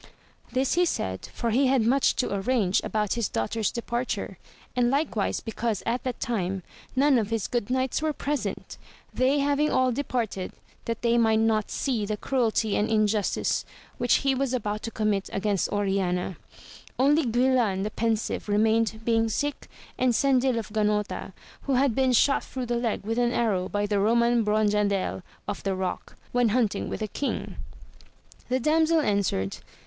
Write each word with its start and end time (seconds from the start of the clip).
This 0.51 0.73
he 0.73 0.83
said, 0.85 1.27
for 1.31 1.51
he 1.51 1.67
had 1.67 1.83
much 1.83 2.15
to 2.15 2.33
arrange 2.33 2.81
about 2.83 3.13
his 3.13 3.29
daughter's 3.29 3.69
departure, 3.71 4.39
and 4.75 4.89
likewise 4.89 5.41
because 5.41 5.83
at 5.85 6.01
that 6.05 6.19
time 6.19 6.63
none 6.95 7.19
of 7.19 7.29
his 7.29 7.47
good 7.47 7.69
knights 7.69 8.01
were 8.01 8.11
present, 8.11 8.79
they 9.13 9.37
having 9.37 9.69
all 9.69 9.91
departed 9.91 10.53
that 10.85 11.03
they 11.03 11.19
might 11.19 11.35
not 11.37 11.69
see 11.69 12.03
the 12.03 12.17
cruelty 12.17 12.75
and 12.75 12.89
injustice 12.89 13.63
which 13.99 14.15
he 14.25 14.33
was 14.33 14.55
about 14.55 14.81
to 14.81 14.89
commit 14.89 15.29
against 15.31 15.69
Oriana, 15.71 16.35
only 16.97 17.23
Guilan 17.23 17.83
the 17.83 17.91
Pensive 17.91 18.49
remained 18.49 19.01
being 19.05 19.29
sick, 19.29 19.67
and 19.99 20.13
Cendil 20.15 20.57
of 20.57 20.69
Ganota 20.73 21.31
who 21.61 21.75
had 21.75 21.93
been 21.93 22.11
shot 22.13 22.43
through 22.43 22.65
the 22.65 22.77
leg 22.77 23.03
with 23.03 23.19
an 23.19 23.33
arrow 23.33 23.69
by 23.69 23.85
the 23.85 23.97
Eoman 23.97 24.43
Bronjadel 24.43 25.21
of 25.47 25.61
the 25.61 25.75
Eock, 25.75 26.15
when 26.31 26.49
hunting 26.49 26.89
with 26.89 27.01
the 27.01 27.07
king. 27.07 27.57
The 28.49 28.59
damsel 28.59 28.99
answered. 29.01 29.57